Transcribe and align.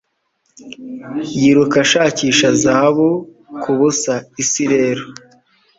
yiruka 1.39 1.77
ashakisha 1.85 2.47
zahabu 2.61 3.07
kubusa; 3.61 4.13
isi 4.41 4.63
rero 4.73 5.03